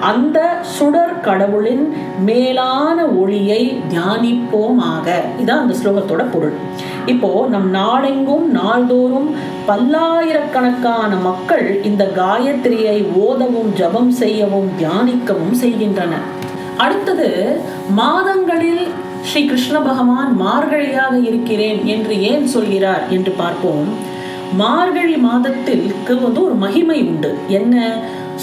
அந்த 0.00 0.38
சுடர் 0.62 1.20
கடவுளின் 1.20 1.84
மேலான 2.24 3.04
ஒளியை 3.06 3.60
தியானிப்போமாக. 3.92 5.06
இதுதான் 5.34 5.62
அந்த 5.64 5.74
ஸ்லோகத்தோட 5.80 6.24
பொருள். 6.32 6.56
இப்போ 7.12 7.46
நம் 7.50 7.70
நாடெங்கும் 7.70 8.46
நாள்தோறும் 8.50 9.28
பல்லாயிரக்கணக்கான 9.66 11.12
மக்கள் 11.22 11.82
இந்த 11.82 12.04
காயத்ரியை 12.16 12.98
ஓதவும் 13.26 13.72
ஜபம் 13.72 14.10
செய்யவும் 14.10 14.68
தியானிக்கவும் 14.80 15.56
செய்கின்றனர். 15.62 16.26
அடுத்தது 16.76 17.60
மாதங்களில் 17.94 18.84
ஸ்ரீ 19.28 19.44
கிருஷ்ண 19.44 19.78
பகவான் 19.78 20.36
மார்கழியாக 20.40 21.14
இருக்கிறேன் 21.24 21.84
என்று 21.84 22.22
ஏன் 22.22 22.46
சொல்கிறார் 22.46 23.04
என்று 23.10 23.32
பார்ப்போம். 23.32 23.88
மார்கழி 24.56 25.16
மாதத்திற்கு 25.16 26.20
வந்து 26.20 26.44
ஒரு 26.44 26.54
மகிமை 26.54 27.02
உண்டு. 27.02 27.30
என்ன? 27.48 27.96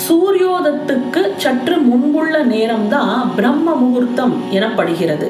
சூரியோதத்துக்கு 0.05 1.21
சற்று 1.37 1.77
முன்புள்ள 1.77 2.45
நேரம்தான் 2.45 3.21
பிரம்ம 3.35 3.73
முகூர்த்தம் 3.73 4.35
எனப்படுகிறது. 4.51 5.29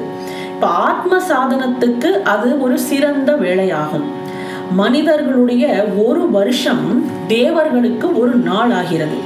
இப்ப 0.54 0.66
ஆத்ம 0.66 1.16
சாதனத்துக்கு 1.28 2.10
அது 2.22 2.60
ஒரு 2.60 2.78
சிறந்த 2.78 3.32
வேலையாகும் 3.32 4.08
மனிதர்களுடைய 4.74 5.66
ஒரு 6.04 6.30
வருஷம் 6.30 6.84
தேவர்களுக்கு 7.26 8.20
ஒரு 8.20 8.34
நாள் 8.48 8.70
ஆகிறது 8.70 9.16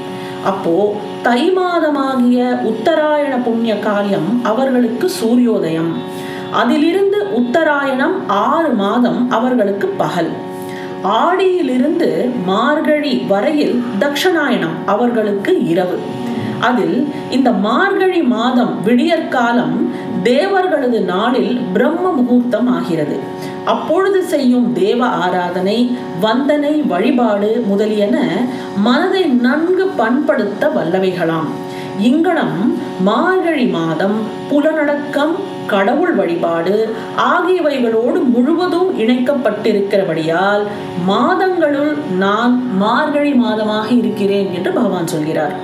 அப்போ 0.51 0.75
தை 1.23 1.41
மாதமாகிய 1.57 2.41
உத்தராயண 2.71 3.35
புண்ணிய 3.45 3.79
காரியம் 3.79 4.29
அவர்களுக்கு 4.45 5.07
சூரியோதயம். 5.21 5.93
அதிலிருந்து 6.53 7.21
உத்தராயணம் 7.35 8.17
ஆறு 8.29 8.71
மாதம் 8.83 9.31
அவர்களுக்கு 9.31 9.87
பகல். 10.03 10.31
ஆடியிலிருந்து 11.03 12.11
மார்கழி 12.45 13.15
வரையில் 13.29 13.77
தக்ஷணாயணம் 14.01 14.77
அவர்களுக்கு 14.87 15.53
இரவு. 15.73 15.99
அதில் 16.61 16.99
இந்த 17.31 17.51
மார்கழி 17.67 18.23
மாதம் 18.23 18.73
விடியற்காலம் 18.85 19.75
தேவர்களது 20.27 20.99
நாளில் 21.13 21.53
பிரம்ம 21.75 22.11
முகூர்த்தம் 22.19 22.69
ஆகிறது 22.77 23.17
அப்பொழுது 23.73 24.21
செய்யும் 24.33 24.69
தேவ 24.81 25.01
ஆராதனை 25.25 25.79
வந்தனை 26.25 26.75
வழிபாடு 26.93 27.51
முதலியன 27.71 28.17
மனதை 28.87 29.23
நன்கு 29.47 29.87
பண்படுத்த 30.01 30.69
வல்லவைகளாம். 30.77 31.51
இங்கனம் 32.09 32.57
மார்கழி 33.09 33.67
மாதம் 33.77 34.17
புலனடக்கம் 34.51 35.35
கடவுள் 35.73 36.15
வழிபாடு 36.19 36.75
ஆகியவைகளோடு 37.31 38.19
முழுவதும் 38.35 38.91
இணைக்கப்பட்டிருக்கிறபடியால் 39.03 40.65
மாதங்களுள் 41.11 41.95
நான் 42.25 42.55
மார்கழி 42.83 43.33
மாதமாக 43.45 43.89
இருக்கிறேன் 44.01 44.51
என்று 44.59 44.73
பகவான் 44.79 45.13
சொல்கிறார். 45.15 45.57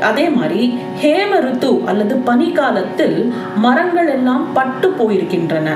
அதே 0.00 0.28
மாதிரி 0.28 0.78
ஹேம 1.02 1.40
ருத்து 1.40 1.82
அல்லது 1.86 2.14
பனிக்காலத்தில் 2.26 3.32
மரங்கள் 3.56 4.08
எல்லாம் 4.08 4.52
பட்டு 4.52 4.94
போயிருக்கின்றன. 4.98 5.70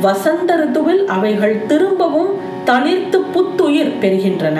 வசந்த 0.00 0.56
ருத்துவில் 0.56 1.04
அவைகள் 1.04 1.66
திரும்பவும் 1.66 2.30
தளிர்த்து 2.64 3.18
புத்துயிர் 3.32 3.98
பெறுகின்றன. 4.00 4.58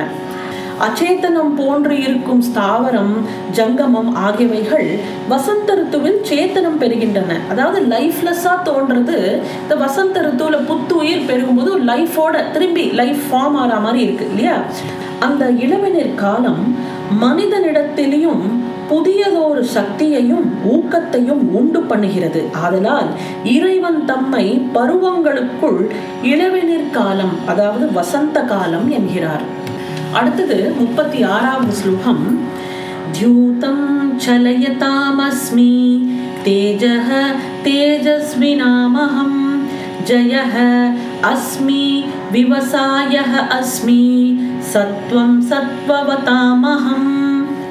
அச்சேதனம் 0.87 1.55
போன்று 1.57 2.03
இருக்கும் 2.03 2.43
ஸ்தாவரம் 2.43 3.15
ஜங்கமம் 3.57 4.15
ஆகியவைகள் 4.15 4.99
வசந்த 5.29 5.75
ருத்துவில் 5.75 6.21
சேத்தனம் 6.29 6.79
பெறுகின்றன. 6.81 7.33
அதாவது 7.49 7.87
லைஃப்லெஸ்ஸா 7.87 8.55
தோன்றது. 8.65 9.43
இந்த 9.63 9.75
வசந்த 9.75 10.21
ருத்துவில் 10.21 10.67
புத்துயிர் 10.67 11.27
பெருகும்போது 11.31 11.73
லைஃபோட 11.91 12.51
திரும்பி 12.53 12.91
லைஃப் 12.91 13.23
ஃபார்ம் 13.31 13.59
ஆகிற 13.63 13.81
மாதிரி 13.81 14.01
இருக்கு 14.01 14.29
இல்லையா? 14.29 14.63
அந்த 15.19 15.51
இளவினர் 15.51 16.15
காலம் 16.15 16.77
மனிதனிடத்திலையும் 17.23 18.69
புதியதொரு 18.90 19.62
சக்தியையும் 19.76 20.48
ஊக்கத்தையும் 20.66 21.44
உண்டு 21.52 21.80
பண்ணுகிறது 21.90 22.42
ஆதலால் 22.60 23.10
இறைவன் 23.54 24.00
தம்மை 24.06 24.46
பருவங்களுக்குள் 24.76 25.82
இளவினிர் 26.24 26.92
காலம் 26.92 27.36
அதாவது 27.48 27.88
வசந்த 27.92 28.44
காலம் 28.46 28.88
என்கிறார் 28.92 29.46
அடுத்தது 30.14 30.60
முப்பத்தி 30.80 31.22
ஆறாவது 31.30 31.74
ஸ்லோகம் 31.74 32.24
தியூதம் 33.12 33.88
சலயதாமஸ்மி 34.26 35.72
தேஜः 36.46 37.08
तेजस्विनामहं 37.66 39.32
जयः 40.04 40.56
अस्मि 41.26 41.86
விவசாயः 42.32 43.32
अस्मि 43.52 44.04
சத்வம் 44.70 45.36
சத்வவதாமகம் 45.50 47.12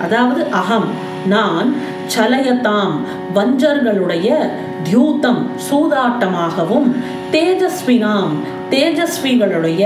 அதாவது 0.03 0.43
அகம் 0.53 0.87
நான் 1.28 1.76
சலயதாம் 2.16 2.96
வஞ்சர்களுடைய 3.36 4.30
தியூதம் 4.84 5.44
சூதாட்டமாகவும் 5.70 6.88
தேஜஸ்வினாம் 7.32 8.34
தேஜஸ்விகளுடைய 8.70 9.84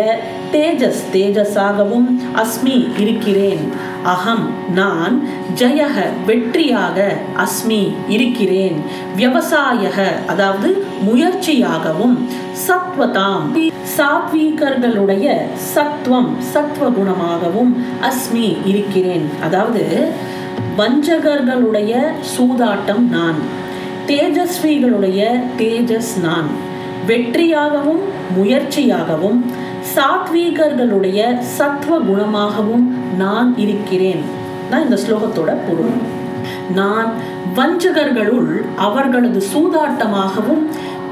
தேஜஸ் 0.53 1.01
தேஜஸாகவும் 1.13 2.07
அஸ்மி 2.41 2.77
இருக்கிறேன். 3.03 3.63
அகம் 4.13 4.43
நான் 4.79 5.15
ஜெயக 5.59 5.97
வெற்றியாக 6.27 6.97
அஸ்மி 7.45 7.81
இருக்கிறேன். 8.07 8.77
விவசாயக 9.17 9.99
அதாவது 10.27 10.69
முயற்சியாகவும் 11.07 12.15
சத்வதாம் 12.67 13.45
சாத்வீகர்களுடைய 13.97 15.27
சத்வம் 15.73 16.29
சத்வ 16.53 16.83
குணமாகவும் 16.99 17.73
அஸ்மி 18.09 18.47
இருக்கிறேன். 18.65 19.25
அதாவது 19.43 19.83
வஞ்சகர்களுடைய 20.77 22.03
சூதாட்டம் 22.37 23.07
நான். 23.09 23.35
தேஜஸ்விகளுடைய 24.07 25.43
தேஜஸ் 25.57 26.19
நான். 26.21 26.47
வெற்றியாகவும் 27.07 28.03
முயற்சியாகவும் 28.37 29.39
சாத்வீகர்களுடைய 29.95 31.39
சத்வ 31.57 31.97
குணமாகவும் 31.97 33.15
நான் 33.17 33.57
இருக்கிறேன். 33.57 34.23
தான் 34.69 34.83
இந்த 34.83 34.95
ஸ்லோகத்தோட 34.95 35.55
பொருள். 35.67 36.21
நான் 36.75 37.11
வஞ்சகர்களுள் 37.55 38.61
அவர்களது 38.77 39.43
சூதாட்டமாகவும் 39.55 40.63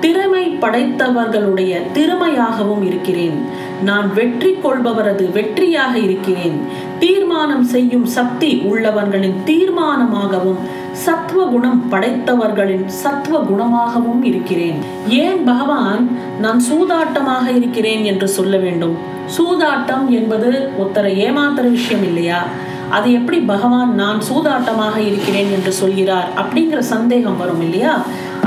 திறமை 0.02 0.44
படைத்தவர்களுடைய 0.64 1.74
திறமையாகவும் 1.96 2.84
இருக்கிறேன். 2.86 3.38
நான் 3.84 4.08
வெற்றி 4.14 4.52
கொள்பவரது 4.64 5.26
வெற்றியாக 5.38 5.94
இருக்கிறேன். 5.96 6.58
தீர்மானம் 7.00 7.66
செய்யும் 7.74 8.06
சக்தி 8.06 8.52
உள்ளவர்களின் 8.72 9.38
தீர்மானமாகவும் 9.46 10.60
சத்துவ 10.92 11.42
குணம் 11.46 11.80
படைத்தவர்களின் 11.92 12.86
சத்துவ 12.86 13.38
குணமாகவும் 13.50 14.24
இருக்கிறேன். 14.24 14.80
ஏன் 15.08 15.44
பகவான் 15.44 16.04
நான் 16.40 16.62
சூதாட்டமாக 16.72 17.46
இருக்கிறேன் 17.56 18.04
என்று 18.04 18.28
சொல்ல 18.28 18.58
வேண்டும்? 18.58 18.98
சூதாட்டம் 19.38 20.06
என்பது 20.10 20.50
ஒருத்தரை 20.80 21.14
ஏமாத்துற 21.28 21.66
விஷயம் 21.72 22.04
இல்லையா? 22.04 22.42
அது 22.90 23.14
எப்படி 23.14 23.38
பகவான் 23.40 23.96
நான் 23.96 24.20
சூதாட்டமாக 24.30 24.98
இருக்கிறேன் 25.10 25.52
என்று 25.52 25.72
சொல்கிறார் 25.72 26.30
அப்படிங்கிற 26.36 26.80
சந்தேகம் 26.80 27.38
வரும் 27.38 27.62
இல்லையா? 27.62 27.94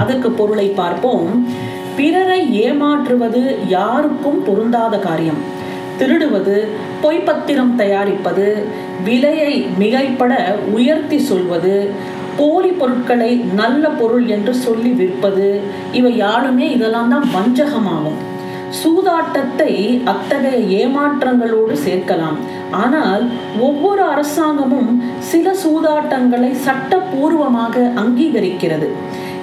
அதற்கு 0.03 0.31
பொருளை 0.41 0.67
பார்ப்போம். 0.81 1.29
பிறரை 1.99 2.41
ஏமாற்றுவது 2.65 3.43
யாருக்கும் 3.77 4.41
பொருந்தாத 4.49 4.95
காரியம். 5.07 5.41
திருடுவது 5.99 6.57
பொய்ப்பத்திரம் 7.03 7.73
தயாரிப்பது 7.81 8.47
விலையை 9.07 9.53
மிகைப்பட 9.81 10.33
உயர்த்தி 10.77 11.19
சொல்வது 11.31 11.75
போலி 12.39 12.71
பொருட்களை 12.79 13.33
நல்ல 13.61 13.85
பொருள் 13.99 14.25
என்று 14.37 14.53
சொல்லி 14.65 14.93
விற்பது 15.01 15.49
இவை 15.99 16.13
யாருமே 16.17 16.67
இதெல்லாம் 16.77 17.13
தான் 17.15 17.27
வஞ்சகமாகும். 17.35 18.21
சூதாட்டத்தை 18.81 19.73
அத்தகைய 20.13 20.61
ஏமாற்றங்களோடு 20.79 21.75
சேர்க்கலாம். 21.87 22.39
ஆனால் 22.83 23.25
ஒவ்வொரு 23.69 24.03
அரசாங்கமும் 24.13 24.91
சில 25.31 25.55
சூதாட்டங்களை 25.65 26.51
சட்டப்பூர்வமாக 26.67 27.85
அங்கீகரிக்கிறது. 28.03 28.89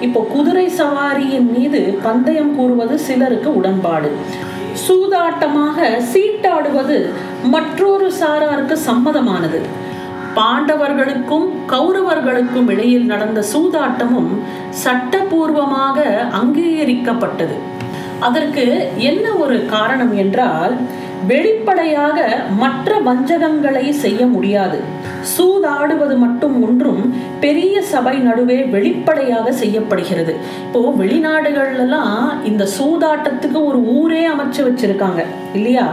இப்போ 0.06 0.22
குதிரை 0.34 0.66
சவாரியின் 0.80 1.50
மீது 1.56 1.82
பந்தயம் 2.06 2.54
கூறுவது 2.56 2.96
சிலருக்கு 3.08 3.50
உடன்பாடு. 3.60 4.10
சூதாட்டமாக 4.86 5.88
சீட்டாடுவது 6.12 6.98
மற்றொரு 7.54 8.08
சாராருக்கு 8.20 8.76
சம்மதமானது. 8.90 9.60
பாண்டவர்களுக்கும் 10.38 11.48
கௌரவர்களுக்கும் 11.74 12.70
இடையில் 12.74 13.10
நடந்த 13.12 13.40
சூதாட்டமும் 13.54 14.32
சட்டபூர்வமாக 14.84 16.00
அங்கீகரிக்கப்பட்டது. 16.40 17.58
அதற்கு 18.28 18.66
என்ன 19.10 19.26
ஒரு 19.44 19.58
காரணம் 19.76 20.14
என்றால் 20.24 20.76
வெளிப்படையாக 21.32 22.20
மற்ற 22.64 23.00
வஞ்சகங்களை 23.08 23.86
செய்ய 24.04 24.22
முடியாது. 24.36 24.80
சூதாடுவது 25.36 26.16
மட்டும் 26.18 26.56
ஒன்றும் 26.68 27.04
பெரிய 27.40 27.76
சபை 27.82 28.16
நடுவே 28.18 28.58
வெளிப்படையாக 28.76 29.52
செய்யப்படுகிறது. 29.52 30.34
இப்போ 30.66 30.82
வெளிநாடுகள்லாம் 31.02 32.18
இந்த 32.50 32.68
சூதாட்டத்துக்கு 32.78 33.60
ஒரு 33.70 33.80
ஊரே 33.98 34.22
அமைச்சு 34.28 34.62
வச்சிருக்காங்க 34.68 35.24
இல்லையா? 35.54 35.86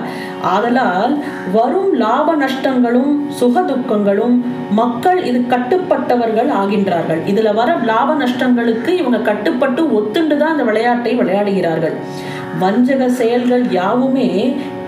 ஆதலால் 0.55 1.15
வரும் 1.53 1.93
லாப 2.03 2.37
நஷ்டங்களும் 2.37 3.13
சுகதுக்கங்களும் 3.41 4.37
மக்கள் 4.81 5.25
இது 5.25 5.41
கட்டுப்பட்டவர்கள் 5.55 6.51
ஆகின்றார்கள். 6.61 7.21
இதுல 7.33 7.53
வர 7.55 7.77
லாப 7.93 8.15
நஷ்டங்களுக்கு 8.25 8.89
இவங்க 8.89 9.19
கட்டுப்பட்டு 9.31 9.83
ஒத்துண்டு 10.01 10.37
தான் 10.37 10.55
அந்த 10.55 10.63
விளையாட்டை 10.63 11.15
விளையாடுகிறார்கள். 11.21 11.97
வஞ்சக 12.61 13.09
செயல்கள் 13.09 13.65
யாவுமே 13.71 14.29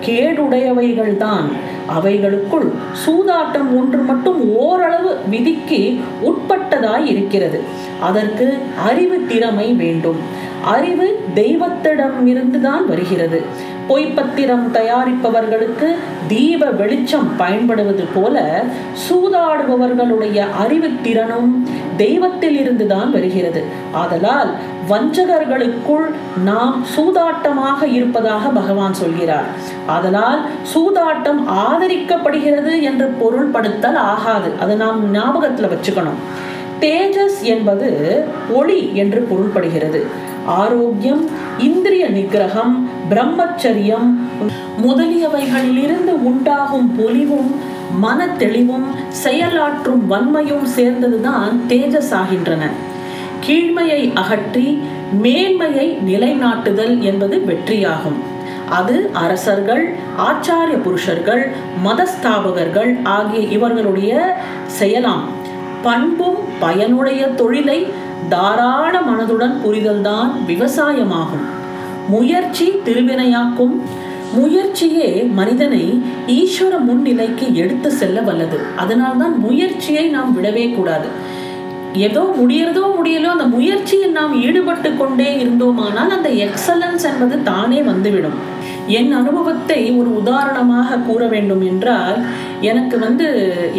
கேடுடையவைகள்தான். 0.07 1.49
அவைகளுக்குள் 1.89 2.69
சூதாட்டம் 3.07 3.79
ஒன்று 3.79 3.99
மட்டும் 3.99 4.57
ஓரளவு 4.57 5.17
விதிக்கு 5.29 6.01
உட்பட்டதாய் 6.23 7.05
இருக்கிறது 7.05 7.61
அதற்கு 8.01 8.59
அறிவு 8.85 9.27
திறமை 9.29 9.73
வேண்டும். 9.73 10.49
அறிவு 10.65 11.25
தெய்வத்திடம் 11.35 12.27
இருந்துதான் 12.27 12.89
வருகிறது. 12.89 13.43
பொய்ப்பத்திரம் 13.91 14.67
தயாரிப்பவர்களுக்கு 14.73 15.89
தீப 16.29 16.67
வெளிச்சம் 16.67 17.37
பயன்படுவது 17.37 18.05
போல 18.15 18.65
சூதாடுபவர்களுடைய 19.09 20.47
அறிவு 20.59 20.91
திறனும் 21.03 21.69
தெய்வத்தில் 21.99 22.59
இருந்துதான் 22.61 23.11
வருகிறது. 23.11 23.65
ஆதலால் 23.93 24.51
வஞ்சகர்களுக்குள் 24.91 26.07
நாம் 26.45 26.85
சூதாட்டமாக 26.97 27.93
இருப்பதாக 27.93 28.49
பகவான் 28.49 28.95
சொல்கிறார். 28.95 29.49
அதனால் 29.87 30.41
சூதாட்டம் 30.75 31.43
ஆதரிக்கப்படுகிறது 31.65 32.83
என்று 32.83 33.15
பொருள்படுத்தல் 33.21 34.01
ஆகாது. 34.13 34.51
அதை 34.61 34.77
நாம் 34.77 35.11
ஞாபகத்தில் 35.11 35.69
வச்சுக்கணும். 35.69 36.21
தேஜஸ் 36.81 37.41
என்பது 37.43 38.25
ஒளி 38.53 38.91
என்று 38.95 39.29
பொருள்படுகிறது. 39.31 40.03
ஆரோக்கியம் 40.47 41.29
இந்திரிய 41.59 42.11
நிகிரகம் 42.11 42.75
பிரம்மச்சரியம். 43.11 44.09
முதலியவைகளிலிருந்து 44.85 46.13
உண்டாகும் 46.31 46.97
பொலிவும் 46.97 47.51
மன 47.99 48.29
தெளிவும் 48.29 48.87
செயலாற்றும் 49.25 50.03
வன்மையும் 50.09 50.67
சேர்ந்ததுதான் 50.77 51.55
தேஜஸ் 51.69 52.13
ஆகின்றன 52.13 52.65
கீழ்மையை 53.47 54.13
அகற்றி 54.15 54.67
மேன்மையை 55.23 55.87
நிலைநாட்டுதல் 56.07 56.95
என்பது 57.01 57.37
வெற்றியாகும். 57.49 58.19
அது 58.69 59.11
அரசர்கள் 59.13 59.85
ஆச்சாரிய 60.29 60.77
புருஷர்கள் 60.83 61.43
மதஸ்தாபகர்கள் 61.87 62.93
ஆகிய 63.05 63.41
இவர்களுடைய 63.47 64.37
செயலாம். 64.67 65.25
பண்பும் 65.83 66.41
பயனுடைய 66.61 67.23
தொழிலை 67.29 67.87
தாராள 68.29 69.01
மனதுடன் 69.01 69.57
புரிதல்தான் 69.65 70.31
விவசாயமாகும். 70.47 71.47
முயற்சி 72.13 72.67
திருவினையாக்கும். 72.87 73.75
முயற்சியே 74.39 75.09
மனிதனை 75.39 75.85
ஈஸ்வர 76.37 76.75
முன்னிலைக்கு 76.89 77.47
எடுத்து 77.63 77.89
செல்ல 78.01 78.19
வல்லது. 78.29 78.59
அதனால்தான் 78.83 79.35
முயற்சியை 79.47 80.05
நாம் 80.17 80.35
விடவே 80.37 80.67
கூடாது. 80.75 81.09
ஏதோ 82.07 82.23
முடியறதோ 82.41 82.83
முடியலோ 82.99 83.29
அந்த 83.35 83.47
முயற்சியில் 83.55 84.17
நாம் 84.19 84.35
ஈடுபட்டு 84.43 84.91
கொண்டே 84.97 85.31
இருந்தோமானால் 85.43 86.15
அந்த 86.17 86.29
எக்ஸலன்ஸ் 86.45 87.07
என்பது 87.11 87.37
தானே 87.51 87.81
வந்துவிடும். 87.89 88.39
என் 88.99 89.11
அனுபவத்தை 89.21 89.81
ஒரு 90.01 90.11
உதாரணமாக 90.21 91.01
கூற 91.09 91.23
வேண்டும் 91.35 91.65
என்றால் 91.71 92.19
எனக்கு 92.71 92.97
வந்து 92.99 93.27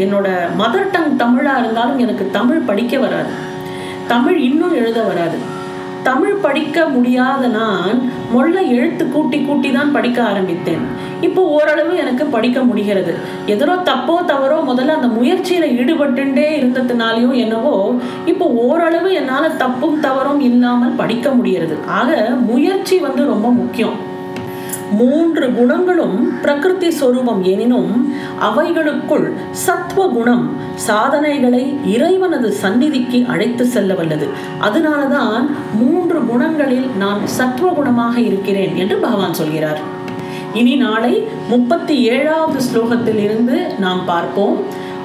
என்னோட 0.04 0.28
மதர் 0.62 0.91
டங் 0.94 1.17
தமிழா 1.24 1.56
இருந்தாலும் 1.62 2.04
எனக்கு 2.06 2.28
தமிழ் 2.38 2.67
படிக்க 2.70 3.00
வராது. 3.06 3.34
தமிழ் 4.13 4.39
இன்னும் 4.50 4.78
எழுத 4.82 5.00
வராது. 5.10 5.39
தமிழ் 6.04 6.42
படிக்க 6.44 6.86
முடியாத 6.94 7.48
நான் 7.48 7.98
மொள்ள 8.34 8.56
எழுத்து 8.76 9.04
கூட்டி 9.10 9.38
கூட்டி 9.48 9.70
தான் 9.72 9.92
படிக்க 9.96 10.20
ஆரம்பித்தேன். 10.24 10.84
இப்போ 11.28 11.42
ஓரளவு 11.58 11.94
எனக்கு 12.04 12.26
படிக்க 12.36 12.60
முடிகிறது. 12.70 13.14
எதோ 13.54 13.76
தப்போ 13.90 14.16
தவறோ 14.32 14.58
முதல்ல 14.70 14.98
அந்த 14.98 15.10
முயற்சியில 15.18 15.68
ஈடுபட்டுட்டே 15.80 16.48
இருந்ததுனாலையும் 16.60 17.36
என்னவோ 17.44 17.76
இப்போ 18.34 18.46
ஓரளவு 18.46 19.12
என்னால் 19.14 19.58
தப்பும் 19.64 20.00
தவறும் 20.00 20.42
இல்லாமல் 20.50 20.98
படிக்க 21.02 21.30
முடிகிறது. 21.40 21.78
ஆக 22.00 22.20
முயற்சி 22.52 22.98
வந்து 23.00 23.26
ரொம்ப 23.34 23.50
முக்கியம். 23.62 23.98
மூன்று 24.91 25.54
குணங்களும் 25.54 26.41
பிரகிருதி 26.41 26.91
சொரூபம் 26.91 27.43
எனினும் 27.43 28.13
அவைகளுக்குள் 28.41 29.32
சத்துவ 29.51 30.08
குணம் 30.08 30.49
சாதனைகளை 30.75 31.77
இறைவனது 31.86 32.51
சந்நிதிக்கு 32.51 33.25
அழைத்து 33.27 33.65
செல்ல 33.65 33.93
வல்லது. 33.93 34.27
அதனாலதான் 34.62 35.49
மூன்று 35.80 36.19
குணங்களில் 36.19 36.95
நான் 36.97 37.27
சத்துவ 37.27 37.71
குணமாக 37.71 38.17
இருக்கிறேன் 38.17 38.75
என்று 38.75 38.97
பகவான் 38.97 39.34
சொல்கிறார். 39.34 39.80
இனி 40.54 40.75
நாளை 40.75 41.27
முப்பத்தி 41.49 42.04
ஏழாவது 42.04 42.60
ஸ்லோகத்தில் 42.65 43.23
இருந்து 43.23 43.73
நாம் 43.80 44.06
பார்ப்போம். 44.06 44.58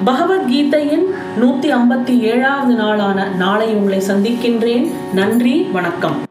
பகவத்கீதையின் 0.07 1.07
நூத்தி 1.40 1.72
ஐம்பத்தி 1.72 2.20
ஏழாவது 2.20 2.75
நாளான 2.75 3.25
நாளை 3.25 3.68
உங்களை 3.68 4.01
சந்திக்கின்றேன். 4.01 4.90
நன்றி 5.14 5.68
வணக்கம். 5.72 6.26